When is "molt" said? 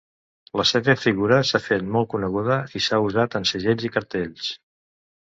1.97-2.09